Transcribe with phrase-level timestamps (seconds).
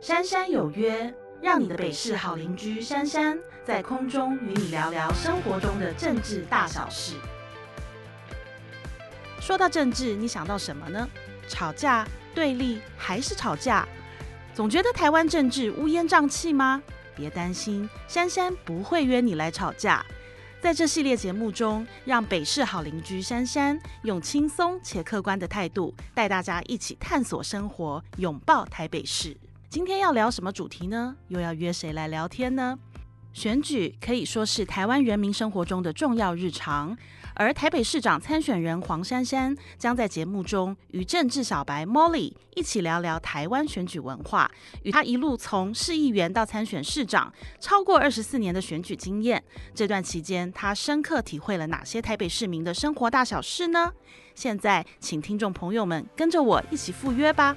[0.00, 1.12] 珊珊有约，
[1.42, 7.16] 让你的北市好邻居珊珊在空中与你聊聊生活中的政治大小事。
[9.40, 11.08] 说到政治，你想到什么呢？
[11.48, 13.86] 吵架、对立，还是吵架？
[14.54, 16.80] 总觉得台湾政治乌烟瘴气吗？
[17.16, 20.04] 别担心，珊珊不会约你来吵架。
[20.60, 29.36] 在这系列节目中，让北市好邻居珊珊用轻松且客观的态度，带大家一起探索生活，拥抱台北市。
[29.70, 31.14] 今天要聊什么主题呢？
[31.28, 32.78] 又要约谁来聊天呢？
[33.34, 36.96] 选举可以说是台湾人民生活中的重要日常。
[37.34, 44.50] 而台北市长参选人黄珊珊将在节目中与政治小白 Molly 一起聊聊台湾选举文化，
[44.84, 47.30] 与他一路从市议员到参选市长，
[47.60, 49.44] 超过二十四年的选举经验。
[49.74, 53.92] 这段期间，他深刻体会了哪些台北市民的生活大小事呢？
[54.34, 57.54] 现在，请听众朋友们跟着我一起赴约吧。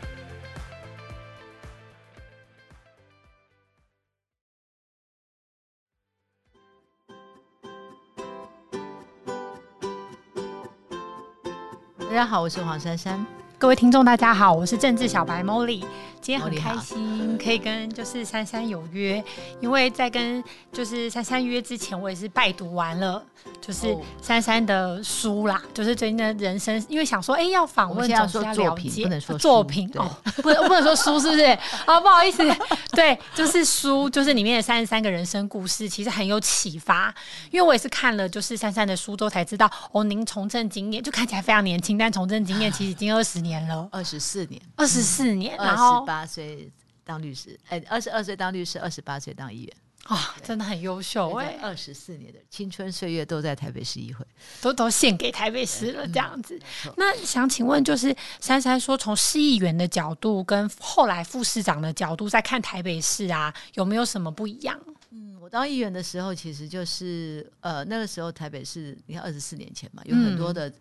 [12.22, 13.41] 大家好，我是黄珊珊。
[13.62, 15.84] 各位听众，大家好，我是政治小白 Molly。
[16.20, 19.24] 今天很开心可以跟就是珊珊有约，
[19.60, 23.24] 因为在跟就是珊珊约之前，我也是拜读完了
[23.60, 31.44] 就是珊珊的书啦，就是最近的人生，因为想说哎要访问，要说作品，不能说作品哦，不不能说书是不是？
[31.86, 32.44] 啊不好意思，
[32.94, 37.14] 对，就是书，就是里面的三十三个人生故事，其实很有启发。
[37.50, 46.06] 因为我也是看了就是珊珊的书之后才知道，哦，您从政经验就看起来非常年轻，但从政经验其实已经二十年了，二十四年，二十四年，二十。
[46.06, 46.70] 八岁
[47.04, 49.74] 当律师，哎，二十二岁当律师，二十八岁当议员，
[50.06, 51.58] 啊，真的很优秀哎！
[51.62, 54.26] 二十四年的青春岁月都在台北市议会，
[54.62, 56.60] 都都献给台北市了，这样子。
[56.98, 64.78] 那想请问，就是珊珊说，从市议员的角度跟后来副市长的角度在看台北市啊，有没有什么不一样？
[65.12, 70.72] 嗯，我当议员的时候，其实就是呃，那个时候台北市，你看二十四年前嘛，有很多的。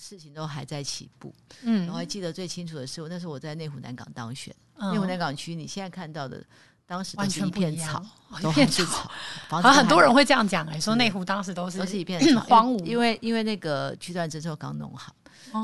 [0.00, 4.54] 事情都还在起步，嗯，我还记得最清楚的是，那时候我在内湖南港当选，
[4.92, 6.42] 内湖南港区，你现在看到的，
[6.86, 8.04] 当时完全一片草，
[8.40, 9.10] 一片草，
[9.48, 15.14] 好像很多人会这样讲哎，说内湖当时都是都是一片 荒芜，因为因为那个区段征收刚弄好，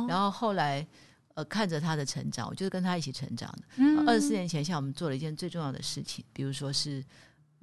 [0.06, 0.86] 然后后来
[1.34, 4.04] 呃看着他的成长，我就是跟他一起成长的。
[4.06, 7.03] 二十四年前，像我们做了一件最重要的事情，比如说是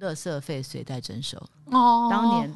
[0.00, 2.54] 垃圾费随袋征收，哦，当年。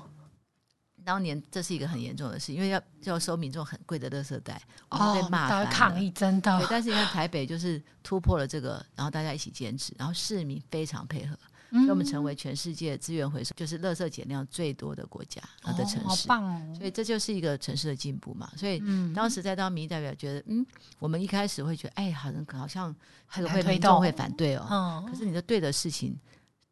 [1.09, 4.61] 当年这是一个很严重的事，因为要要收民众很贵的垃圾袋，
[4.91, 6.59] 我们被骂翻抗议真的。
[6.59, 11.35] 对，但是因为台北就是突破了这个，然后大家一起坚持，然后市民非常配合，
[11.71, 16.29] 所以我们成为全世界资源回收就是垃圾减量最多的国家的城市。
[16.29, 16.75] 棒哦！
[16.77, 18.53] 所以这就是一个城市的进步嘛。
[18.55, 18.79] 所以
[19.15, 20.67] 当时在当民意代表，觉得嗯，
[20.99, 24.67] 我们一开始会觉得哎，好像好像还会民众会反对哦。
[24.71, 25.07] 嗯。
[25.11, 26.15] 可是你的对的事情，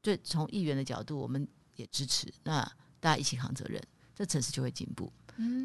[0.03, 2.61] 对从议员的角度，我们也支持，那
[3.01, 3.83] 大家一起扛责任。
[4.17, 5.13] 这城市就会进步。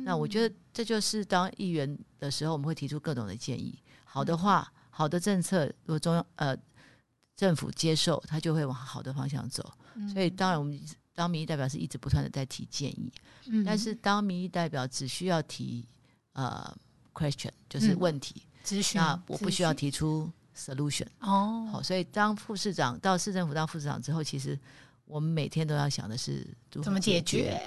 [0.03, 3.81] 那我觉得这就是当议员的时候，我们会提出各种的建议。
[4.03, 6.55] 好的话，好的政策，如果中央呃
[7.37, 9.71] 政府接受，它就会往好的方向走。
[10.11, 10.77] 所以，当然我们
[11.15, 13.09] 当民意代表是一直不断的在提建议。
[13.65, 15.87] 但是，当民意代表只需要提
[16.33, 16.77] 呃
[17.13, 21.07] question，就是问题咨询，那我不需要提出 solution。
[21.19, 24.59] 哦，好，所以当副市长到市政府当副市长之后，其实
[25.05, 27.61] 我们每天都要想的是怎么解决。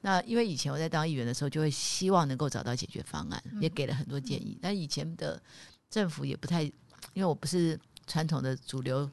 [0.00, 4.56] 那因为以前我在当议员的时候，就会希望能够找到解决方案，也给了很多建议。
[4.62, 5.40] 但以前的
[5.90, 6.72] 政府也不太，因
[7.16, 9.10] 为我不是传统的主流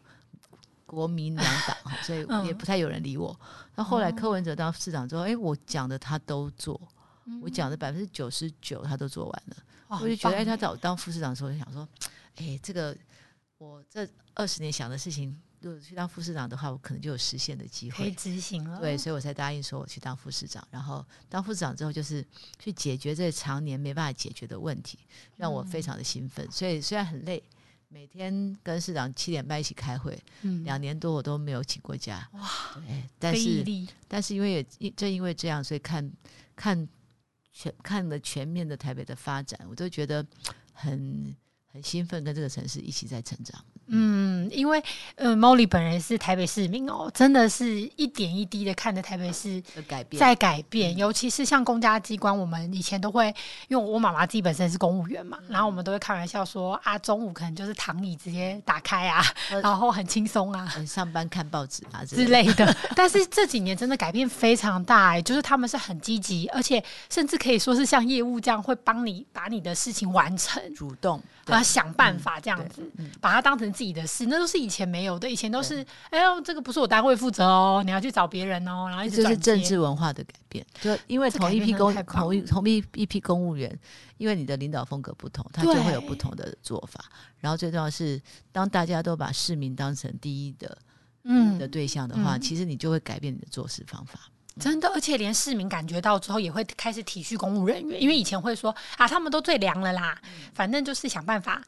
[0.85, 1.75] 国民两党，
[2.05, 3.37] 所以也不太有人理我。
[3.75, 6.79] 那后来柯文哲当市长之后，哎，我讲的他都做，
[7.41, 9.57] 我讲的百分之九十九他都做完了，
[9.99, 11.87] 我就觉得，哎，他找我当副市长的时候，就想说，
[12.35, 12.95] 哎，这个
[13.57, 15.41] 我这二十年想的事情。
[15.65, 18.79] 如果去当副市长的话，我可能就有实现的机会，可以执行了。
[18.79, 20.65] 对，所以我才答应说我去当副市长。
[20.69, 22.23] 然后当副市长之后，就是
[22.59, 24.99] 去解决这常年没办法解决的问题，
[25.37, 26.47] 让我非常的兴奋。
[26.51, 27.41] 所以虽然很累，
[27.87, 30.15] 每天跟市长七点半一起开会，
[30.63, 32.29] 两年多我都没有请过假。
[32.33, 33.65] 哇，对，但是
[34.07, 36.07] 但是因为也正因为这样，所以看
[36.55, 36.87] 看
[37.51, 40.23] 全看了全面的台北的发展，我都觉得
[40.73, 41.35] 很
[41.65, 43.65] 很兴奋，跟这个城市一起在成长。
[43.87, 44.83] 嗯，因为
[45.15, 50.97] 呃，Molly 本人是台北市民哦，真的是一点一滴的看着台北市改变，在改变。
[50.97, 53.27] 尤其是像公家机关，我们以前都会，
[53.67, 62.75] 因为我妈妈自己本身是公务员嘛，然后我们都会开玩笑说啊，中午可能就是躺椅直接打开啊，然后很轻松啊，上班看报纸啊之类的。
[62.95, 71.21] 但是这几年真的改变非常大，哎，就是他们是很积极，而且甚至可以说是像业务这样会帮你把你的事情完成，主动。
[71.45, 72.81] 啊，想办法这样子，
[73.21, 75.29] 把它当成自己的事，那都是以前没有的。
[75.29, 83.77] 以前都是，哎呦，这个不是我单位负责哦，你要去找别人哦，然后一直就是政治文化的改变，就因为同一批公同一同一一批公务员，
[84.17, 87.03] 因为你的领导风格不同，他就会有不同的做法。
[87.39, 90.77] 然后最重要是，当大家都把市民当成第一的
[91.25, 94.19] 嗯的对象的话，其实你就会改变你的做事方法。
[94.57, 100.17] 真的，而且连市民感觉到之后，也会开始体恤公务人员，因为以前会说啊，他们都最凉了啦，
[100.53, 101.61] 反正就是想办法，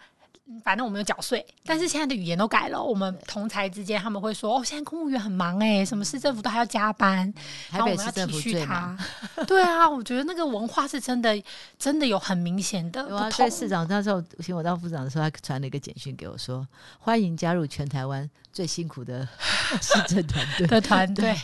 [0.63, 1.45] 反正我们有缴税。
[1.65, 7.33] 但是现在的语言都改了，我们同才之间他们会说，哦，现在公务员很忙哎，什么市政府都还要加班，
[7.69, 8.97] 台北市政府最忙。
[9.45, 11.41] 对啊，我觉得那个文化是真的，
[11.77, 13.51] 真的有很明显的不同。
[13.51, 16.67] 市长那时候请我当副长的时候，他传了一个简讯给我说，
[16.99, 19.27] 欢迎加入全台湾最辛苦的
[19.81, 21.35] 市政团队的团队。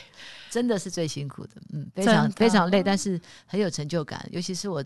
[0.49, 4.23] 真的是最辛苦的，嗯，非常非常累，但是很有成就感。
[4.31, 4.85] 尤其是我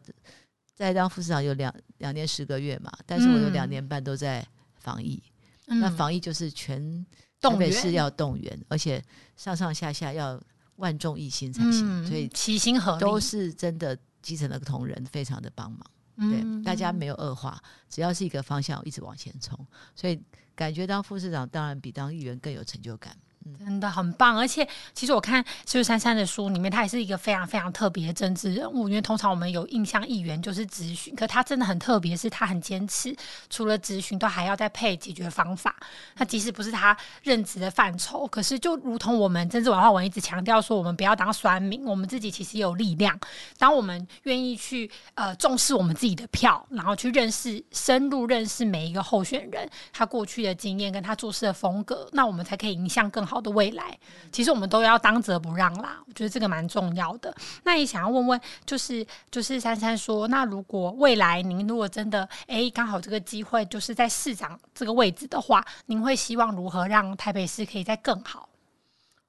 [0.78, 4.46] 在当副市长有两两年十个月嘛，但是我有两年半都在
[4.76, 5.20] 防疫。
[5.66, 7.04] 那防疫就是全
[7.42, 9.04] 动北市要动员，而且
[9.36, 10.40] 上上下下要
[10.76, 17.60] 万众一心才行，所以齐心合力都是真的基层的同仁非常的帮忙，对大家没有恶化，
[17.90, 19.58] 只要是一个方向一直往前冲，
[19.96, 20.22] 所以
[20.56, 23.18] 感觉当副市长当然比当议员更有成就感。
[23.60, 28.88] 真的很棒，而且其实我看就是珊珊的书里面，他也是一个非常非常特别的政治人物。
[28.90, 33.16] 因为通常我们有印象议员就是咨询，可他真的很特别，是他很坚持，
[33.50, 35.76] 除了咨询都还要再配解决方法。
[36.16, 43.18] 那即使不是他任职的范畴，可是就如同我们政治文化，我一直强调说，我们不要当酸民，我们自己其实有力量。
[43.58, 53.37] 当我们愿意去呃重视我们自己的票，然后去认识、深入认识每一个候选人，他过去的经验跟他做事的风格，那我们才可以影响更好。
[53.42, 53.98] 的未来，
[54.32, 56.02] 其实我们都要当责不让啦。
[56.08, 57.36] 我觉得这个蛮重要的。
[57.64, 68.50] 那也想要问问，就是就是珊珊说，那如果未来您如果真的哎刚好这个机会就是在市长这个位置的话，您会希望如何让台北市可以再更好？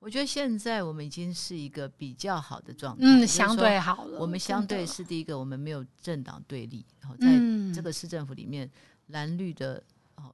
[0.00, 4.20] 我觉得现在我们已经是一个比较好的状态，嗯，相对好了。
[4.20, 7.26] 我们相对是第一个，我们没有政党对立，然后在
[7.75, 8.70] 这个市政府里面，
[9.08, 9.82] 蓝绿的
[10.14, 10.32] 哦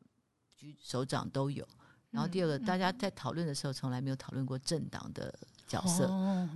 [0.55, 1.67] 局首长都有。
[2.15, 6.07] 然后第二个，大家在讨论的时候从来没有讨论过政党的角色，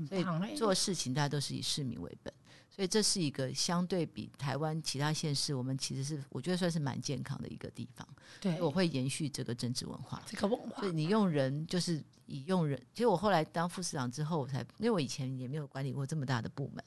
[0.09, 2.33] 所以做事情大家都是以市民为本，
[2.71, 8.07] 所以这是一个相对比台湾其他县市，我们其实是我觉得算是蛮健康的一个地方。
[8.41, 10.79] 对，我会延续这个政治文化，这个文化。
[10.79, 16.85] 所以你用人就是以用人，其实我后来当副市长之后，我才因为我以前也没有管理过这么大的部门。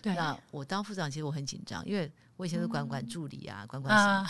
[0.00, 4.24] 对，那我当副市长其实我很紧张，因为我以前是管管助理啊，管管什么，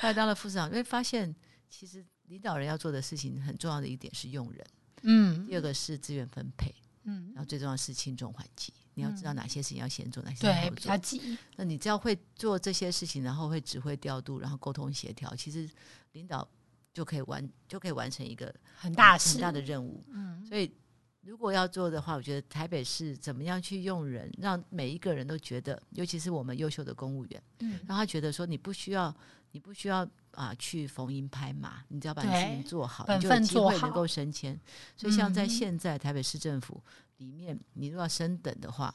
[0.00, 1.34] 后来当了副市长，因为发现
[1.68, 2.06] 其实。
[2.32, 4.66] 领导人要做的事情很重要的一点是用人，
[5.02, 11.36] 嗯，第二个是资源分配，嗯，然后最重要是轻重缓急，你要知道哪些事情要先做，哪些对比较急。
[11.56, 15.68] 那你只要会做这些事情，然后会指挥调度，然后沟通协调，其实
[16.12, 16.48] 领导
[16.94, 18.46] 就可以完就可以完成一个
[18.76, 20.02] 很大很大的任务。
[20.08, 20.72] 嗯，所以
[21.20, 29.14] 如果要做的话，我觉得台北市怎么样去用人，让每一个人都觉得，尤其是我们优秀的公务员，嗯，让他觉得说你不需要，
[29.50, 30.08] 你不需要。
[30.32, 34.58] 啊，去逢迎拍马，你只要把事情做好，你就有机会能够升迁。
[34.96, 36.82] 所以，像在现在台北市政府
[37.18, 38.94] 里面，你如果要升等的话，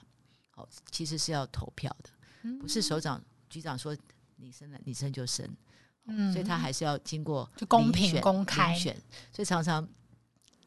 [0.55, 2.09] 哦，其实是要投票的，
[2.59, 3.95] 不是首长、局长说
[4.37, 5.47] 你升了，你升就升。
[6.05, 8.95] 嗯，所以他还是要经过就公平、公开选。
[9.31, 9.85] 所以常常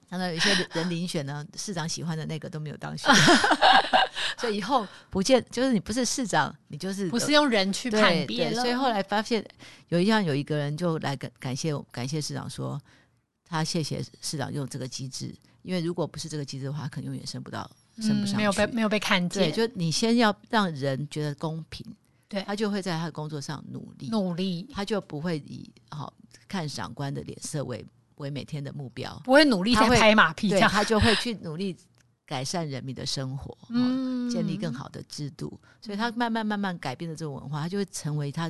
[0.08, 3.10] 常常有一些 人遴选呢，市长喜欢的那个都没有当选。
[4.40, 9.44] 所以以后不见，就是你不是市长，你就是不是用人去判别所以后来发现，
[9.88, 12.80] 有一样有一个人就来感感谢感谢市长，说
[13.44, 17.68] 他谢谢市长用这个机制，因为如果不是这个机制的话，可能永远升不到，
[17.98, 19.50] 升不上去，没有被没有被看见。
[19.50, 21.84] 对，就你先要让人觉得公平，
[22.28, 26.12] 对他就会在他的工作上努力，努力，他就不会以好
[26.48, 27.84] 看长官的脸色为
[28.16, 31.76] 为每天的目标，不会努力在拍马屁，这样他就会去努力。
[32.30, 38.48] 改善人民的生活，嗯，建立更好的制度，所以他慢慢慢慢改变了这种文化，他就会成为他，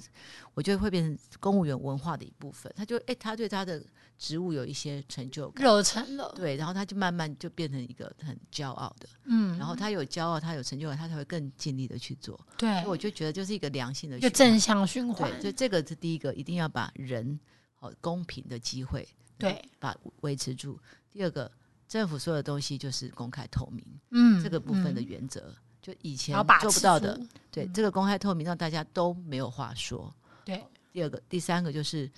[0.52, 2.70] 我觉得会变成公务员文化的一部分。
[2.76, 3.82] 他就哎，他对他的
[4.18, 12.38] 职务有一些成就感、有成了，对，然后他就慢慢就变成一个很骄傲的，嗯，然后他有骄傲，他有成就感，他才会更尽力的去做。
[12.58, 15.30] 对，我就觉得就是一个良性的，就正向循环。
[15.30, 17.40] 对，所以这个是第一个，一定要把人
[17.78, 19.08] 哦公平的机会
[19.38, 20.78] 对把维持住。
[21.10, 21.50] 第二个。
[21.90, 27.20] 政府所有的东西就是公开透明，嗯，这个部分的原则，就以前做不到的，
[27.50, 30.14] 对，这个公开透明让大家都没有话说。
[30.44, 32.08] 对，第二个、第三个就是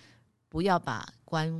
[0.51, 1.51] 不要把官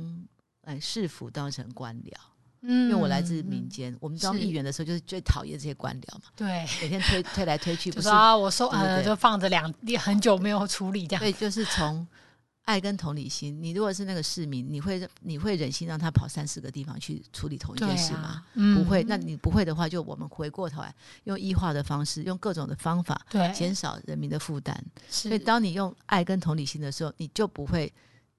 [0.61, 2.13] 哎市府当成官僚，
[2.61, 12.07] 嗯，因为我来自民间，我们当议员的时候就是最讨厌这些官僚嘛，对，每天推推来推去， 不是啊，我说呃就放着两很久没有处理这样，对，就是从
[12.63, 18.45] 爱跟同理心，你如果是那个市民，你会你会忍心让他跑三四个地方去处理同一件事吗？
[18.75, 19.03] 不会。
[19.03, 24.81] 那你不会的话，就我们回过头来用异化的方式，用各种的方法，对，减少人民的负担。
[25.09, 27.91] 所以，当你用爱跟同理心的时候，你就不会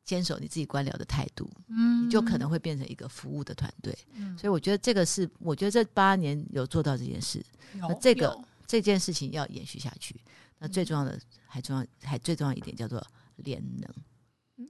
[0.06, 3.94] 坚守你自己官僚的态度，嗯，你就可能会变成一个服务的团队。
[4.14, 8.34] 嗯，所以我觉得这个是，我觉得这八年有做到这件事，那这个
[8.66, 10.18] 这件事情要延续下去。
[10.58, 13.94] 那最重要的，还重要，还最重要一点叫做联能。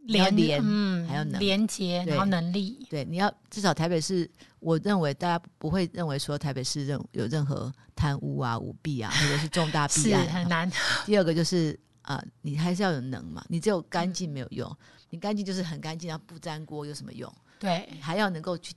[0.06, 10.70] 连连，嗯，还要能连接，然后能力，对，你要至少台北市，我认为大家不会认为说台北市任有任何贪污啊、舞弊啊，或者是重大 弊案很难。
[11.04, 14.74] 第二个就是啊，你还是要有能嘛，你只有干净没有用，
[15.10, 17.30] 你干净就是很干净，然后不粘锅有什么用？
[17.58, 18.72] 对，还要能够去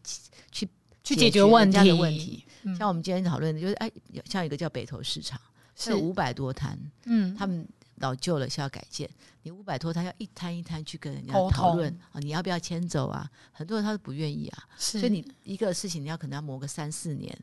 [0.52, 0.68] 去
[1.04, 1.92] 去解决问题。
[1.94, 2.44] 问题，
[2.78, 3.90] 像我们今天讨论的，就是哎，
[4.26, 5.40] 像一个叫北投市场，
[5.76, 7.66] 是五百多摊，嗯，他们。
[7.98, 9.10] 老旧了需要改建，
[9.44, 13.30] 你五百多他要一摊一摊去跟人家讨论啊，你要不要迁走啊？
[13.52, 17.38] 很多人他都不愿意啊，所以你一个事情你要可能要磨个三四年，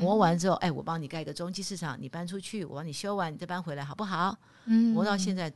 [0.00, 4.36] 磨完之后，哎，我帮你盖一个中继市场，你搬出去，我帮你修完，你再搬回来，好不好？
[4.66, 5.52] 嗯，磨到现在，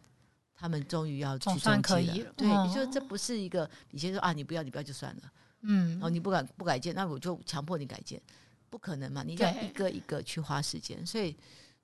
[0.56, 2.32] 他们终于要去中继了。
[2.36, 5.22] 对，你说这不是一个，你先说啊，你不要，你不要就算了，
[5.62, 8.20] 嗯，哦，你不敢不改建，那我就强迫你改建，
[8.68, 9.22] 不可能嘛？
[9.22, 11.36] 你要一个一个去花时间，所以。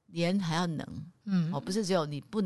[0.06, 0.86] 连还要能，
[1.24, 2.42] 嗯，哦，不是只有你不，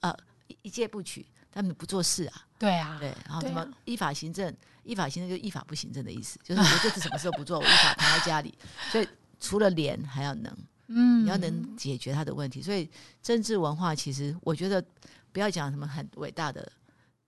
[0.00, 0.14] 呃，
[0.62, 8.52] 一届不取，但你不做事啊，对啊，对，然后什么依法行政，依法行政就依法不行政的意思，就是我这次什么时候不做， 我依法躺在家里。
[8.90, 9.08] 所以
[9.38, 10.56] 除了连还要能，
[10.88, 12.62] 嗯，你要能解决他的问题。
[12.62, 12.90] 所以
[13.22, 14.84] 政治文化其实我觉得
[15.32, 16.70] 不要讲什么很伟大的，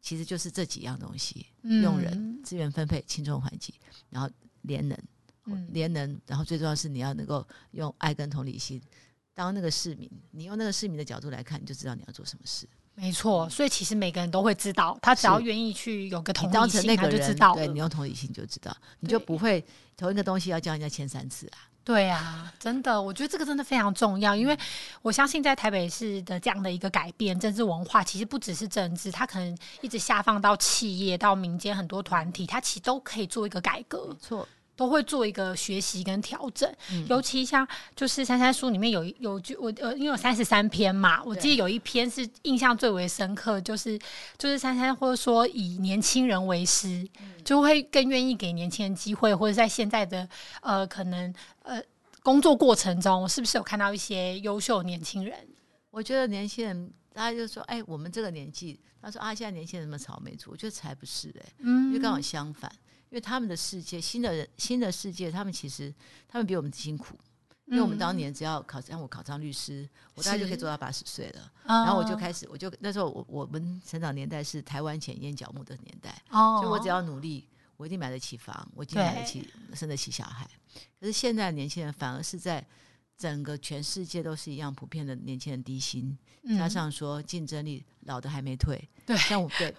[0.01, 3.75] 其实就是这几样东西：用人、资源分配、轻重缓急，
[4.11, 4.29] 然后
[4.63, 4.99] 连能，
[5.71, 8.81] 连能，然后最重要是你要能够用爱跟同理心。
[9.37, 12.67] 当那个市民，你用那个市民的角度来看，你就知道你要做什么事。
[12.95, 17.55] 没错，所以其实每个人都会知道，他只要愿意去有个同理心，他就知道。
[17.55, 19.63] 对你用同理心就知道，你就不会
[19.95, 21.69] 同一个东西要叫人家签三次啊。
[21.85, 24.59] 对啊，真的，我觉得这个真的非常重要，因为
[25.03, 34.09] 我相信在台北市的这样的一个改变，政治文化其实不只是政治，它可能一直下放到企业、到民间很多团体，它其实都可以做一个改革。
[34.09, 34.49] 没错。
[34.77, 36.71] 都会做一个学习跟调整，
[37.09, 43.99] 尤其像就是三三书里面有有句我呃，因为有三十三篇嘛，我记得有一篇是印象最为深刻，就是
[44.37, 47.09] 就是三三或者说以年轻人为师，
[47.43, 50.29] 就会更愿意给年轻人机会，或者在现在的
[50.61, 51.83] 呃可能呃
[52.23, 55.35] 工作过程中，是不是有看到一些优秀年轻人？
[55.91, 62.71] 我觉得年轻人，大家就说，哎，我们这个年纪，他说啊，现在年轻人什么草莓族，我觉得才不是哎，因为刚好相反。
[63.11, 65.95] 因为他们的世界，新的人，新的世界，他们其实
[66.29, 67.19] 他们比我们辛苦。
[67.67, 71.53] 因为我们当年只要考，让我考上律师，我大概就可以做到八十岁了。
[71.65, 80.49] 然后我就开始，我就那时候我我们成长年代是台湾前烟角木的年代，所以我只要努力，我一定买得起房，我一定买得起，生得起小孩。
[81.01, 82.65] 可是现在年轻人反而是在
[83.19, 86.17] 整个全世界都是一样普遍的年轻人低薪，
[86.57, 89.75] 加上说竞争力老的还没退，对，像我对，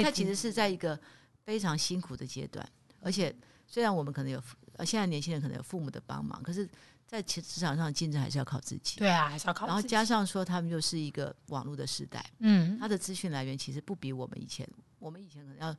[0.00, 0.96] 他其实是在一个。
[1.44, 2.66] 非常辛苦的阶段，
[3.00, 3.34] 而且
[3.66, 4.42] 虽然我们可能有
[4.74, 6.68] 呃，现在年轻人可能有父母的帮忙，可是，
[7.06, 8.98] 在职职场上竞争还是要靠自己。
[8.98, 9.66] 对啊，还是要靠。
[9.66, 14.66] 然后加上说，他们又是一个网络的时代，嗯，他的资讯来源其实不比我们以前，
[14.98, 15.76] 我们以前可能要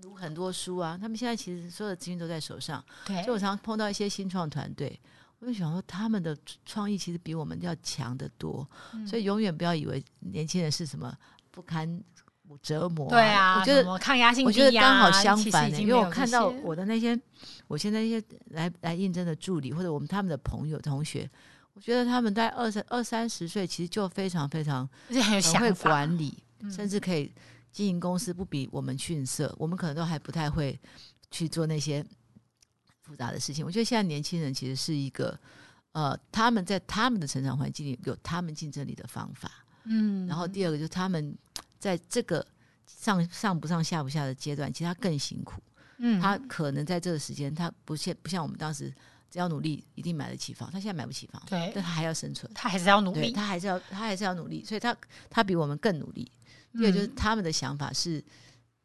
[0.00, 2.84] 读很多书啊，他们现在其实所有的资讯都在手上。
[3.06, 4.98] 对，所以我常常碰到一些新创团队，
[5.38, 8.68] 我就想说，他们的创意其实比我们要强得多，
[9.06, 11.16] 所以永远不要以为年轻人是什么
[11.52, 12.02] 不堪。
[12.58, 17.18] 折磨，对啊，我觉得抗压性，我觉得刚好相反，因为我看到我的那些，
[17.68, 21.30] 我现在一些来来应征的助理或者我们他们的朋友同学，
[21.74, 26.36] 我觉得他们在二三二三十岁，其实就非常非常而且很有会管理，
[26.70, 27.32] 甚至可以
[27.70, 29.54] 经营公司，不比我们逊色。
[29.58, 30.78] 我们可能都还不太会
[31.30, 32.04] 去做那些
[33.02, 33.64] 复杂的事情。
[33.64, 35.38] 我觉得现在年轻人其实是一个，
[35.92, 39.50] 呃，他们在他们的成长环境里有他们竞争力的方法，
[39.84, 41.36] 嗯，然后第二个就是他们。
[41.80, 42.46] 在这个
[42.86, 45.60] 上上不上下不下的阶段，其实他更辛苦。
[45.98, 48.94] 嗯，他可能在这个时间，他不像不像我们当时，
[49.30, 50.70] 只要努力一定买得起房。
[50.70, 54.96] 他现在买不起房，对，但他还要生存，他还是要努力，他还是要他还是要努力，所以他
[55.28, 56.30] 他比我们更努力。
[56.74, 58.22] 第二就是他们的想法是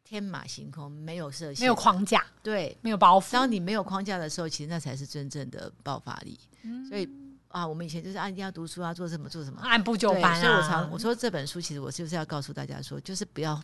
[0.02, 3.32] 天马行空，没有设限，没有框架，对，没有包袱。
[3.32, 6.38] 当你没有框架的时候，其实那才是真正的爆发力。
[6.62, 7.08] 嗯所以。
[7.56, 10.38] 啊，我们以前就是啊，一定要读书啊，做什么做什么，按部就班。
[10.38, 13.58] 所以我常我说这本书，其实我就是要告诉大家说，就是不要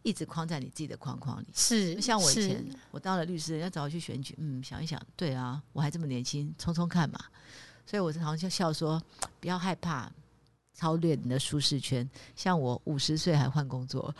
[0.00, 1.46] 一直框在你自己的框框里。
[1.52, 7.20] 是，像我以前，我当了律师，人家找我去选举，嗯，想一想，对啊，我还这么年轻，冲冲看嘛。
[7.84, 8.98] 所以我常常就笑说，
[9.38, 10.10] 不要害怕
[10.76, 12.08] 超越你的舒适圈。
[12.34, 14.14] 像我五十岁还换工作，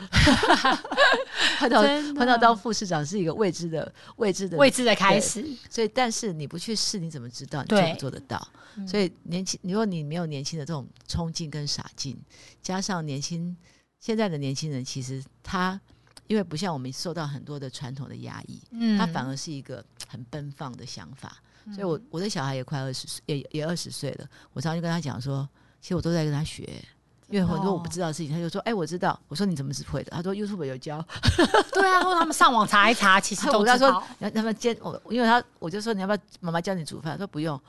[1.59, 1.83] 换到
[2.17, 5.47] 换到当副市长是一个未知的未知的未知的开始。
[5.69, 8.49] 所以，但是你不去试，你怎么知道你做不做得到？
[8.87, 12.17] 所以年轻，如果你没有年轻的这种冲劲跟傻劲，
[12.63, 13.57] 加上年轻
[14.01, 15.81] 现在的年轻人，其实他
[16.27, 21.37] 因为不像我们受到很多的传统的压抑，嗯，他反而是一个很奔放的想法。
[21.75, 24.29] 所以我我的小孩也快二十岁，也也二十岁了。
[24.53, 25.49] 我常常就跟他讲说，
[25.81, 26.63] 其实我都在跟他学，
[27.29, 31.05] 因为很多我不知道的事情，他就说：“哎，我知道。”我说：“你怎么是会的？”他说：“YouTube 有教。
[31.73, 34.03] ”对啊，或者他们上网查一查，其实 都知道。
[34.21, 37.61] 他他们煎我，因为他我就说：“你要不要妈妈教你煮饭？”他说：“不用。”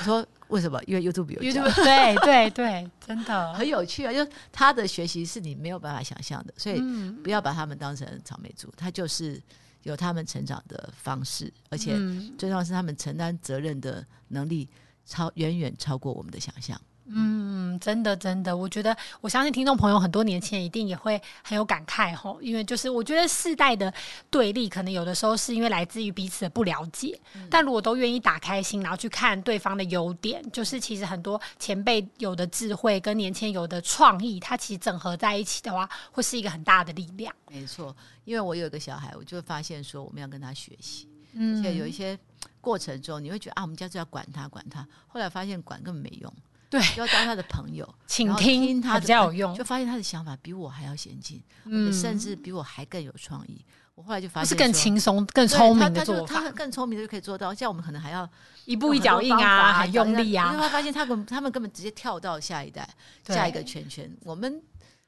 [0.00, 0.82] 我说：“为什么？
[0.86, 4.12] 因为 YouTube 有教。”对对对，真的 很有趣啊！
[4.12, 6.80] 就他的学习是你没有办法想象的，所以
[7.22, 9.42] 不要把他们当成草莓族，他就是。
[9.82, 11.96] 有他们成长的方式，而且
[12.36, 14.68] 最重要是他们承担责任的能力
[15.04, 16.76] 超远远超过我们的想象。
[17.08, 23.92] 嗯，真的，真的，我觉得，我相信听众朋友很多年轻人一定也会很有感慨吼，因为就是我觉得世代的
[24.28, 27.16] 对立，可能有的时候是因为来自于彼此的不了解，
[27.48, 37.32] 但如果都愿意打开心，然后去看对方的优点，就是其实很多前辈有的智慧跟年轻人有的创意，它其实整合在一起的话，会是一个很大的力量。
[37.48, 37.94] 没错，
[38.24, 42.18] 因为我有一个小孩，我就会发现说，我们要跟他学习，而且有一些
[42.60, 46.32] 过程中，你会觉得啊，我们家就要管他，管他，后来发现管根本没用。
[46.80, 53.64] 对，要当他的朋友，请听他比较有用，就发现他的想法比我还要先进，嗯，甚至比我还更有创意。
[53.94, 57.54] 我后来就发现是更轻松、更聪明的做法，他更聪明的就可以做到。
[57.54, 58.28] 像我们可能还要
[58.66, 60.52] 一步一脚印啊，很用力啊。
[60.52, 62.86] 因为他发现他们他们根本直接跳到下一代、
[63.24, 64.14] 下一个圈圈。
[64.22, 64.62] 我们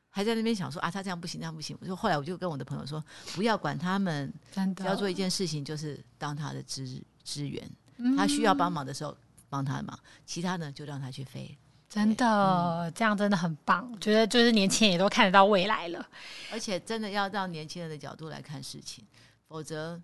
[0.08, 1.76] 还在那边想说啊，他这样不行，那样不行。
[1.82, 4.32] 我说后来我就跟我的朋友说，不要管他们，
[4.74, 7.70] 只要做一件事情，就是当他的支支援。
[8.16, 9.14] 他需要帮忙的时候。
[9.48, 11.56] 帮他忙，其他呢就让他去飞。
[11.88, 13.98] 真的，这样真的很棒。
[13.98, 16.06] 觉得就是年轻人也都看得到未来了，
[16.52, 19.02] 而且真的要让年轻人的角度来看事情，
[19.46, 19.98] 否则，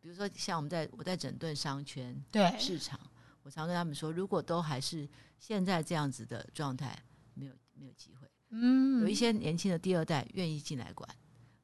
[0.00, 2.98] 比如说像我们在我在整顿商圈对市场，
[3.44, 6.98] 我常跟他们说，如果都还是现在这样子的状态，
[7.34, 8.26] 没有没有机会。
[8.50, 11.08] 嗯，有一些年轻的第二代愿意进来管。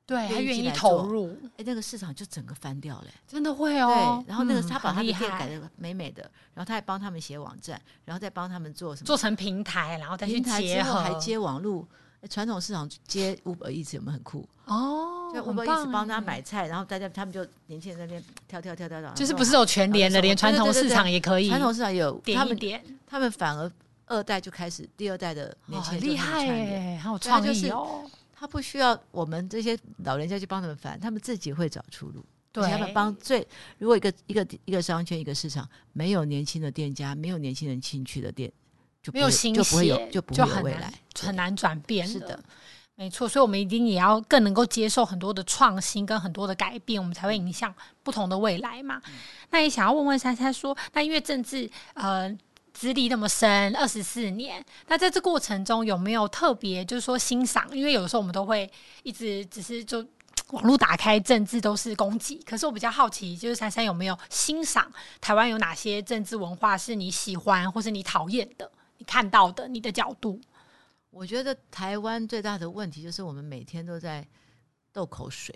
[0.07, 4.23] 对他愿意投入，哎，那个市场就整个翻掉了，真的会哦。
[4.23, 9.07] 对，然后那个他把他的店改的美美的，然后他还帮他们写网站，然后再帮他们做什么？
[9.07, 11.87] 做成平台，然后再去结合，还接网络。
[12.31, 14.49] 传统市场接 Uber 一直有没有很酷？
[14.65, 21.49] 哦，就 Uber 一直帮他买菜，然后大家他们就年轻人那边跳跳跳跳跳，就是不是有全联的，连传统市场也可以。
[21.49, 23.71] 传统市场有他们点，他们反而
[24.07, 28.03] 二代就开始，第二代的年轻人厉害哎，好创意哦。
[28.45, 32.23] 他不需要我们这些老人家去帮他们烦，他们自己会找出路。
[32.53, 33.47] 对，他们帮最
[33.79, 38.53] 如果一个一个一个商圈一个市场没有年轻的店家，没有年轻人进去的店，
[39.03, 42.07] 就没有新就不会有就不会有未来，很难转变。
[42.07, 42.39] 是的，
[42.97, 43.27] 没错。
[43.27, 49.01] 所以，我们一定也要更能够接受很多的创新跟很多的改变，我们才会影响不同的未来嘛。
[49.49, 52.37] 那也想要问问珊珊说，那因为政治呃。
[52.75, 54.63] 资历那么深，二十四年。
[54.89, 57.67] 那在这过程中有没有特别，就是说欣赏？
[57.75, 58.71] 因为有的时候我们都会
[59.05, 60.05] 一直只是就
[60.51, 62.37] 网络打开政治都是攻击。
[62.45, 68.71] 可是我比较好奇，就是珊珊有没有欣赏台湾有哪些政治文化是你喜欢或是你讨厌的？
[68.99, 70.41] 你看到的你的角度？
[71.11, 74.27] 我觉得台湾最大的问题就是我们每天都在
[74.93, 75.55] 斗口水。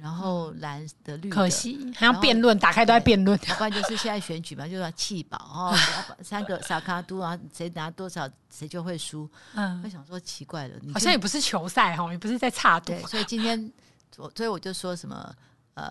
[0.00, 3.38] 然后蓝的绿，可惜还要辩论，打开都在辩论。
[3.38, 5.76] 不然就是现在选举嘛，就要弃保哦，
[6.24, 9.30] 三个萨卡都啊，谁拿多少谁就会输。
[9.54, 13.70] 嗯，我想说奇怪了，好像也不是球赛哈，也不是在差对，所以今天
[14.16, 15.34] 我所以我就说什么
[15.74, 15.90] 呃，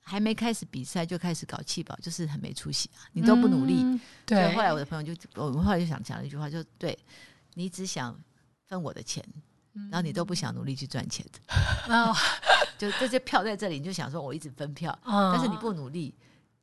[0.00, 3.06] 还没开始比赛就开始搞气保，就是很没出息啊！
[3.12, 3.84] 你都不努力。
[4.26, 6.98] 对，后来我的朋友就我们后来就想讲了一句话，就对
[7.54, 8.18] 你只想
[8.66, 9.24] 分我的钱。
[9.92, 11.38] 然后你都不想努力去赚钱的，
[12.78, 16.14] 就这些票在这里，你就想说我一直分票，但是你不努力，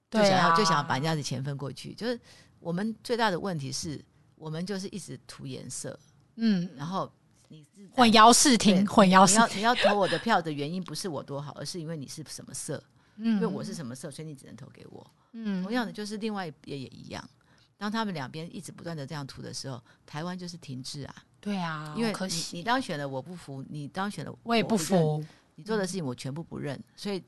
[0.09, 1.93] 就想要就想要把人家的钱分过去。
[1.93, 2.19] 就是
[2.59, 4.03] 我们最大的问题是
[4.35, 5.99] 我们就是一直涂颜色，
[6.35, 7.11] 嗯，然后
[7.49, 9.59] 你混淆视听，混淆视听。
[9.59, 12.81] 你要投我的票的原因不是我多好，而是因为你是什么色，
[13.17, 15.05] 嗯，因为我是什么色，所以你只能投给我。
[15.33, 17.29] 嗯，同样的就是另外一边也一样，
[17.77, 21.15] 当他们两边一直不断的这样涂的时候，台湾就是停滞啊。
[21.41, 25.23] 对啊，因为你你当选了，我不服；你当选了，我也不服。
[25.55, 27.23] 你做的事情我全部不认，所以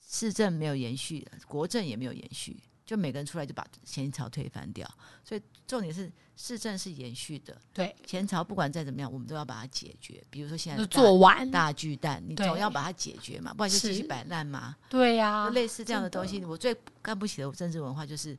[0.00, 4.88] 市政没有延续，国政也没有延续，就每个人出来就把前朝推翻掉。
[5.22, 10.24] 所以重点是市政是延续的，对前朝不管再怎么样，我们都要把它解决。
[10.30, 14.76] 比如说现在做完大巨蛋，你总要把它解决嘛，不然就继续摆烂嘛。
[14.88, 18.36] 对呀，类似这样的东西，我最看不起的政治文化就是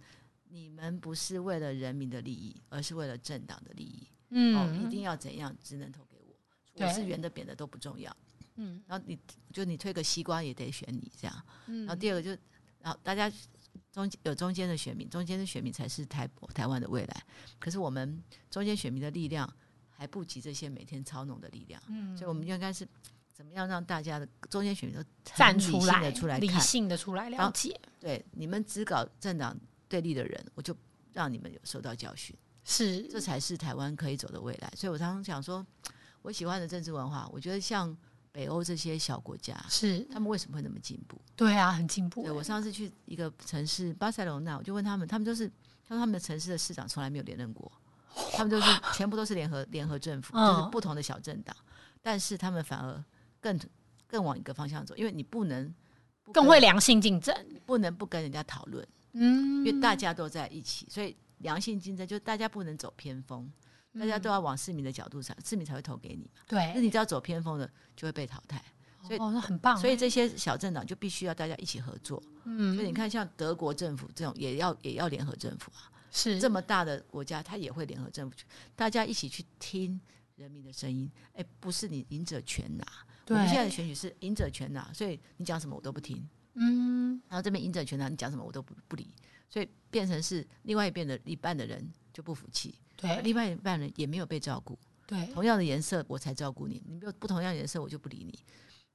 [0.50, 4.08] 你们不是为了人民的利益，而是为了政党的利益。
[4.32, 6.86] 嗯，一定要怎样，只能投给我。
[6.86, 8.16] 我是圆的、扁的都不重要。
[8.60, 9.18] 嗯，然后你
[9.54, 11.44] 就你推个西瓜也得选你这样。
[11.68, 12.30] 嗯，然后第二个就，
[12.82, 13.32] 然后大家
[13.92, 17.24] 中有中间的选民，中间的选民才是台台湾的未来。
[17.58, 19.52] 可是我们中间选民的力量
[19.90, 21.82] 还不及这些每天操弄的力量。
[21.88, 22.88] 嗯，所以我们应该是
[23.34, 27.80] 怎么样让大家的中间选民都站出来，出来理性的出来了解。
[28.00, 30.76] 对，你们只搞政党对立的人，我就
[31.14, 32.36] 让你们有受到教训。
[32.66, 34.72] 是，这才是台湾可以走的未来。
[34.76, 35.66] 所以我常常想说，
[36.22, 37.98] 我喜欢的政治文化，我觉得像
[38.32, 41.20] 北欧这些小国家，是他们为什么会那么进步？
[41.36, 42.24] 对啊，很进步。
[42.24, 45.48] 对我上次去一个城市巴塞罗那，我就问他们，他们都是
[45.88, 47.72] 他说他们的城市的市长从来没有连任过，
[48.34, 51.56] 他们都是全部都是联合联合政府，就是不同的小政党，
[52.02, 53.04] 但是他们反而
[53.40, 53.60] 更
[54.08, 55.74] 更往一个方向走，因为你不能
[56.32, 61.16] 更会良性竞争，不能不跟人家讨论，嗯，因为大家都在一起，所以。
[61.40, 63.50] 良性竞争，就大家不能走偏锋，
[63.98, 66.42] 大家都要往市民的角度上，市民才会投给你嘛。
[66.48, 68.64] 对，那你只要走偏锋的，就会被淘汰。
[69.02, 69.78] 所以，哦，那很棒。
[69.78, 72.22] 所以这些小政党就必须要大家一起合作。
[72.44, 75.90] 嗯，所以你看，像德国政府这种，也要也要联合政府啊。
[76.12, 78.36] 是这么大的国家，他也会联合政府，
[78.76, 80.00] 大家一起去听
[80.36, 81.10] 人民的声音。
[81.34, 82.86] 哎，不是你赢者全拿。
[83.28, 86.28] 我们现在的选举是赢者全拿，所以你讲什么我都不听。
[86.56, 89.08] 嗯，然后这边赢者全拿，你讲什么我都不不理。
[89.48, 98.38] 所以变成是另外一边的一半的人就不服气，对，另外一半人也没有被照顾，对，同样的颜色我才照顾你，你没有不同样颜色我就不理你，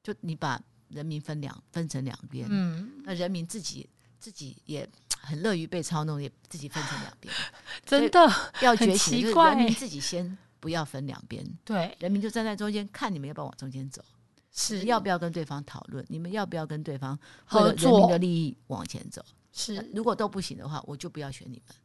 [0.03, 4.88] 就你把人民分两分成两边，嗯，那人民自己自己也
[5.20, 7.35] 很乐于被操弄，也自己分成两边，
[7.87, 14.05] 真的要觉醒，就是人民自己先不要分两边，对，人民就站在中间看你们要不要往中间走，
[14.53, 14.85] 是。
[14.85, 19.24] 要不要跟对方讨论，你们要不要跟对方合作，人民的利益往前走。
[19.53, 21.77] 是，如果都不行的话，我就不要选你们。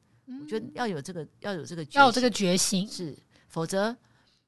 [0.41, 2.87] 我觉得要有这个，要有这个，要有这个决心。
[2.87, 3.95] 是，否则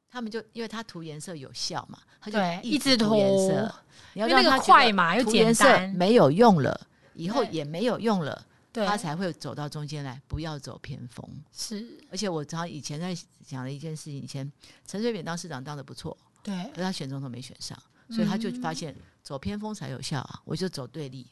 [0.09, 3.73] 他们就因为他涂颜色有效嘛，他就一直涂颜色。
[4.13, 11.25] 你要让他快嘛，又简单，没有用了，以后也没有用了，他才会走到中间来，不要走偏锋。
[11.53, 13.15] 是，而且我常以前在
[13.45, 14.51] 讲的一件事情，以前
[14.85, 17.77] 陈水扁当市长当的不错，对，可他选总统没选上，
[18.09, 21.25] 所以他就发现走偏锋才有效啊，我就走对立。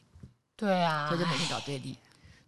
[0.56, 1.96] 对啊，所以就每天搞对立。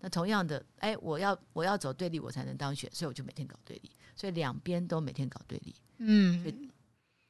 [0.05, 3.91] 那同样的，哎，我要我要走对立，我才能当选，所以我就每天搞对立。
[4.17, 5.73] 所以两边都每天搞对立。
[5.99, 6.69] 嗯。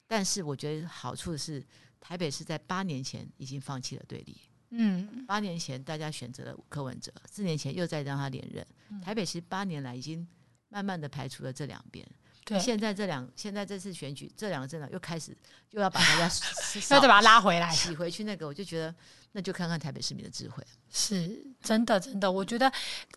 [0.08, 1.62] 但是我觉得好处是，
[2.00, 4.40] 台北是在八年前已经放弃了对立。
[4.70, 5.22] 嗯。
[5.26, 8.66] 八年前大家选择了柯文哲，四年前又再让他连任。
[9.02, 10.26] 台北其实八年来已经
[10.70, 12.06] 慢慢的排除了这两边。
[12.42, 12.58] 对。
[12.58, 15.36] 现在这两，现在这次选举，这两个政党又开始
[15.72, 16.34] 又要把大家
[16.96, 18.94] 又再把他拉回来，洗回去那个，我就觉得。
[19.34, 21.30] 那就看看台北市民的智慧，是
[21.62, 22.30] 真的，真的。
[22.30, 22.70] 我觉得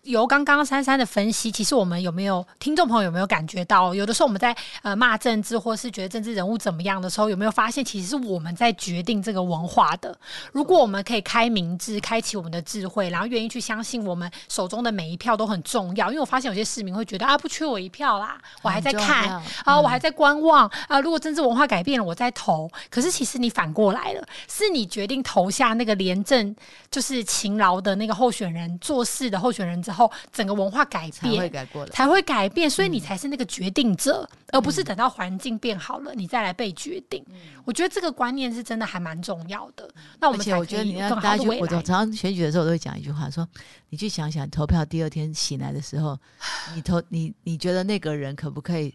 [0.04, 10.18] 由刚刚珊珊的分析，其实我们有没有听众朋友有没有感觉到，有的时候我们在呃骂政治，或是觉得政治人物怎么样的时候，有没有发现其实是我们在决定这个文化的？
[10.52, 16.08] 如果我们可以开明智，开启我们的智慧，然后愿意去相信我们手中的每一票都很重要。
[16.08, 19.30] 因为我发现有些市民会觉得啊，不缺我一票啦，我还在看
[19.66, 20.98] 啊，我还在观望啊。
[20.98, 22.70] 如果政治文化改变了，我再投。
[22.88, 26.05] 可是其实你反过来了，是你决定投下那个。
[26.06, 26.54] 廉政
[26.88, 37.24] 就是勤劳的那个候选人，做事的候选人之后，整个文化改变才会改过才会改变，所以你才是那个决定者，而不是等到环境变好了，你再来被决定。
[37.64, 39.90] 我觉得这个观念是真的还蛮重要的。
[40.20, 43.46] 那我们我觉得你要大家去，我常常选举的时候，我都会讲一句话，说
[43.88, 46.16] 你去想想，投票第二天醒来的时候，
[46.76, 48.94] 你投你你觉得那个人可不可以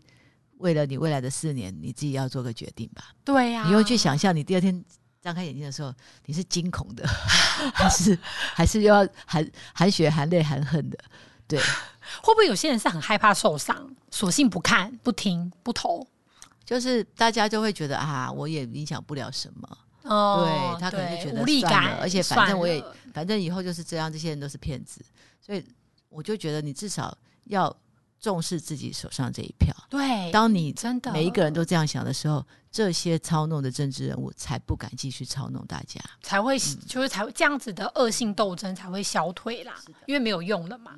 [0.60, 3.10] 为了你未来的四年，你自己要做个决定吧？
[3.26, 4.84] 对呀，你又去想象你第二天。
[5.22, 5.94] 张开眼睛的时候，
[6.26, 7.08] 你是惊恐的，
[7.74, 8.18] 还是
[8.56, 10.98] 还是又要含含血、含泪、含恨的？
[11.48, 11.60] 对，
[12.24, 16.06] 会不会有些人是很害怕受伤，索性不看、不听、不投？
[16.66, 19.78] 就是大家就会觉得啊，我也影响不了什么。
[20.04, 25.04] 哦，对他可能就觉得无力感，而且反正我也反正以后就是这样，这些人都是骗子，
[25.40, 25.64] 所以
[26.10, 27.76] 我就觉得你至少要。
[28.22, 30.32] 重视自己手上这一票，对。
[30.32, 31.12] 当你真的。
[31.12, 39.74] 每一个人都这样想的时候，这些操弄的政治人物才不敢继续操弄大家，才会就是才会这样子的恶性斗争才会消退啦，
[40.06, 40.92] 因为没有用了嘛。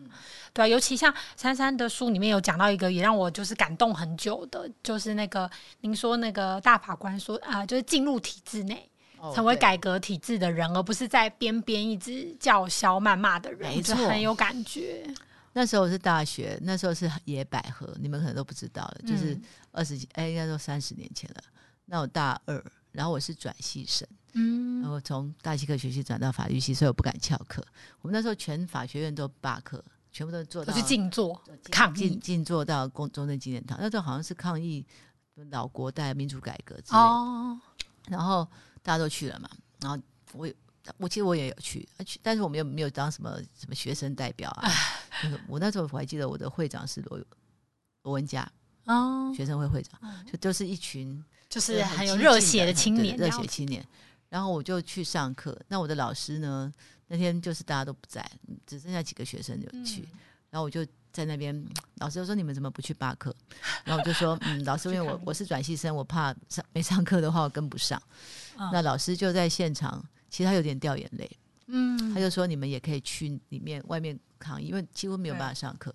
[0.51, 8.87] 对啊，尤其像珊珊的书里面有讲到一个，也让我就是感动很久的，就是那个您说那个大法官说啊，就是进入体制内，
[9.33, 15.03] 成为改革体制的人，而不是在边边一直叫嚣谩骂的人，没错，很有感觉。
[15.53, 19.39] 那时候是大学，那时候是野百合，你们可能都不知道了，就是
[19.71, 21.43] 二十几哎，应该说三十年前了。
[21.85, 27.63] 那我大二，然后我是转系生，嗯，然后从大气科学系转到法律系，所以我不敢翘课。
[28.01, 31.39] 我们那时候全法学院都罢课，全部都做到去静坐
[31.69, 34.85] 抗议，静坐到公中正纪念堂，那时候好像是抗议
[35.51, 37.59] 老国代民主改革之类的。
[38.09, 38.47] 然后
[38.81, 39.49] 大家都去了嘛，
[39.81, 40.01] 然后
[40.33, 40.49] 我
[40.97, 44.69] 我其实我也有去，去，但是我们又没有当什么什么学生代表啊。
[45.47, 47.19] 我那时候我还记得我的会长是罗
[48.03, 48.49] 罗文佳
[48.85, 53.85] 哦，学生会会长，就都是一群就是很有热血的青年，热血青年。
[54.29, 56.73] 然后我就去上课，那我的老师呢？
[57.07, 58.27] 那天就是大家都不在，
[58.65, 60.07] 只剩下几个学生有去。
[60.49, 61.53] 然后我就在那边，
[61.97, 63.35] 老师就说：“你们怎么不去罢课？”
[63.85, 68.01] 然后我就说：“嗯，老师，因为我我是转系生，我怕上没上课的话我跟不上。”
[68.71, 71.29] 那老师就在现场，其实他有点掉眼泪。
[71.67, 75.93] 嗯，他就说：“你们也可以去里面外面抗议，因为几乎没有办法上课。”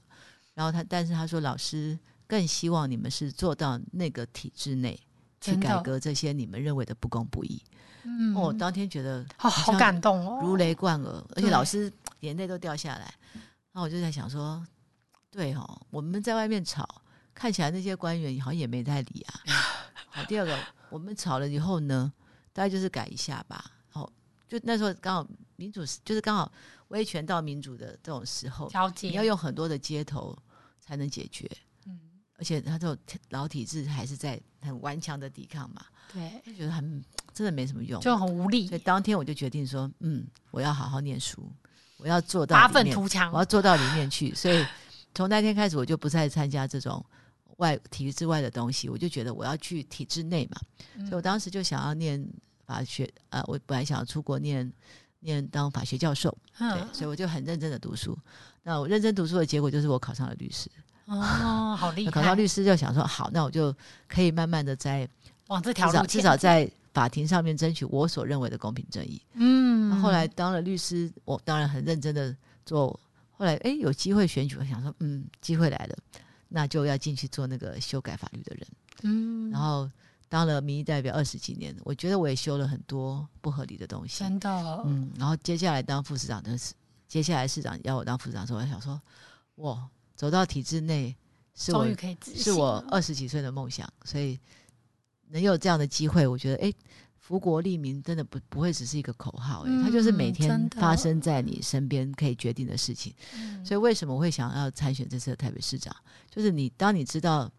[0.54, 4.96] 然后他，但是他说：“老师更希望你们是做到那个体制内
[5.40, 7.60] 去改革这些你们认为的不公不义。”
[8.04, 13.12] 嗯，我当天觉得好感动哦，如雷贯耳，而且老师眼泪都掉下来。
[13.72, 14.64] 然后我就在想说，
[15.32, 17.02] 对哦，我们在外面吵，
[17.34, 19.34] 看起来那些官员好像也没在理啊。
[20.10, 20.56] 好，第二个，
[20.90, 22.12] 我们吵了以后呢，
[22.52, 23.72] 大概就是改一下吧。
[24.48, 26.50] 好，就那时候刚好民主就是刚好
[26.88, 28.70] 威权到民主的这种时候，
[29.02, 30.36] 你要用很多的街头
[30.80, 31.50] 才能解决。
[31.86, 31.98] 嗯，
[32.38, 32.96] 而且他这种
[33.30, 35.84] 老体制还是在很顽强的抵抗嘛。
[36.12, 37.04] 对，就觉得很。
[37.34, 38.66] 真的没什么用，就很无力。
[38.66, 41.48] 所以当天我就决定说，嗯，我要好好念书，
[41.98, 44.34] 我要做到发愤图强，我要做到里面去。
[44.34, 44.66] 所以
[45.14, 47.04] 从那天开始，我就不再参加这种
[47.58, 48.88] 外体育之外的东西。
[48.88, 50.60] 我就觉得我要去体制内嘛。
[51.04, 52.20] 所以我当时就想要念
[52.68, 54.72] 法学，呃，我本来想要出国念
[55.18, 58.16] 念当法学教授，对，所以我就很认真的读书。
[58.62, 60.70] 那我认真读书的结果就是我考上了律师。
[61.06, 62.10] 哦，好厉害！
[62.12, 63.74] 考上律师就想说，好，那我就
[64.06, 65.08] 可以慢慢的在
[65.48, 66.70] 往这条路，至少在。
[66.94, 69.22] 法庭上面争取我所认为的公平正义。
[69.34, 72.34] 嗯，后来当了律师，我当然很认真的
[72.66, 72.88] 做。
[73.30, 75.96] 后来哎，有机会选举，我想说，嗯，机会来了，
[76.48, 78.66] 那就要进去做那个修改法律的人。
[79.02, 79.88] 嗯，然后
[80.28, 84.20] 当了民意代表二十几年，我觉得我也修了很多不合理的东西。
[84.20, 84.50] 真的。
[84.86, 86.74] 嗯，然后接下来当副市长的是，
[87.06, 89.00] 接下来市长要我当副市长的时候，我想说，
[89.56, 91.16] 哇，走到体制内
[91.54, 91.86] 是我
[92.22, 94.38] 是我二十几岁的梦想，所以。
[95.30, 96.72] 能有这样的机会，我觉得，哎，
[97.18, 103.14] 福国利民真的不不会只是一个口号，哎，它就是每天发生在你身边可以决定的事情。
[103.62, 105.94] 所以，为什么我会想要参选这次的台北市长？
[106.30, 107.52] 就是你，当你知道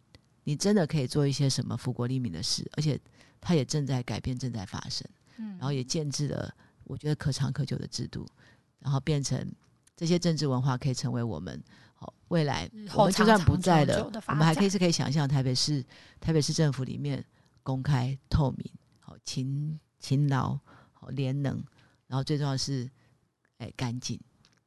[0.50, 3.00] 你真的可以做一些什么福国利民的事，而且
[3.40, 5.08] 它也正在改变，正在发生，
[5.38, 6.52] 嗯然后也建制了
[6.86, 8.26] 我觉得可长可久的制度，
[8.80, 9.48] 然后变成
[9.96, 15.86] 这些政治文化可以成为我们好未来，我们就算不在了，我们还可以是可以想象台北市
[16.20, 17.24] 台北市政府里面。
[17.62, 20.58] 公开透明，好勤勤劳，
[20.92, 21.62] 好廉能，
[22.08, 22.90] 然后最重要是，
[23.60, 24.20] 哎干净，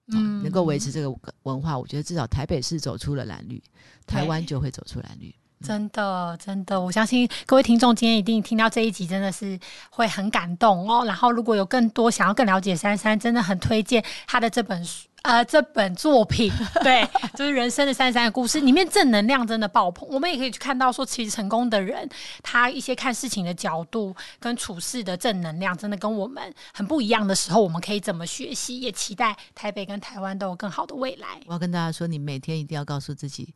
[0.07, 1.11] 嗯，能够维持这个
[1.43, 3.61] 文化，我觉得至少台北市走出了蓝绿，
[4.07, 5.35] 台湾就会走出蓝绿。
[5.63, 9.59] 真的，真的，我相信各位听众今天一定听到这一集，真的是
[9.91, 11.05] 会很感动哦。
[11.05, 20.07] 然后，如果有更多想要更了解珊珊，真的很推荐他的这本书，呃，这本作品，对，就是人生的珊珊的故事，里面正能量真的爆棚。
[20.11, 22.09] 我们也可以去看到，说其实成功的人，
[22.43, 28.81] 他一些看事情的角度跟处事的正能量，真的跟我们很不一样的时候，我们可以怎么学习？
[28.81, 31.41] 也期待台北跟台湾都有更好的未来。
[31.47, 33.55] 我要跟大家说，你每天一定要告诉自己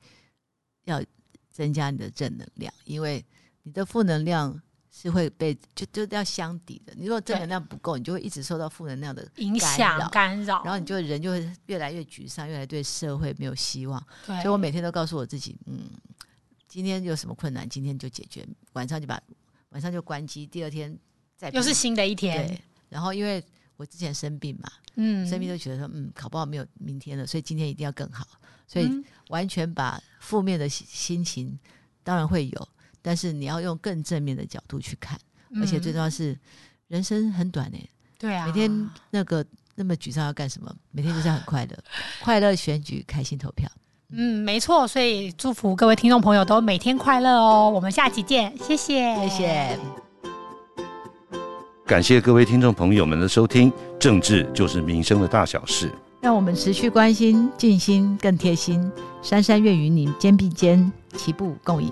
[0.84, 1.02] 要。
[1.56, 3.24] 增加你的正能量，因为
[3.62, 6.92] 你的负能量是会被就就要相抵的。
[6.94, 13.98] 你如果正能量不够，你就会一直受到负能量的影响干扰，然后你就人就会越来越沮丧，越来对社会没有希望。
[14.26, 15.88] 所以我每天都告诉我自己，嗯，
[16.68, 19.18] 今天有什么困难，今天就解决，晚上就把
[19.70, 20.94] 晚上就关机，第二天
[21.38, 22.46] 再又是新的一天。
[22.46, 23.42] 对，然后因为
[23.76, 28.26] 我之前生病嘛，嗯，生病就觉得说，嗯，考不好没有明天了，所以今天一定要更好。
[28.66, 28.90] 所以
[29.28, 31.56] 完全把负面的心情
[32.02, 32.68] 当然会有，
[33.00, 35.18] 但是你要用更正面的角度去看，
[35.60, 36.36] 而且最重要是
[36.88, 37.78] 人生很短呢。
[38.18, 40.74] 对啊，每天那个那么沮丧要干什么？
[40.90, 41.78] 每天就是很快乐，
[42.24, 43.70] 快乐选举，开心投票。
[44.08, 44.86] 嗯，没错。
[44.88, 47.70] 所以祝福各位听众朋友都每天快乐哦。
[47.70, 50.05] 我们下期见，谢谢，谢谢。
[51.86, 53.72] 感谢各位听众朋友们的收听。
[53.96, 55.88] 政治就是民生的大小事。
[56.20, 58.90] 让我们持续关心，尽心更贴心。
[59.22, 61.88] 山山月与您肩并肩，齐步共赢。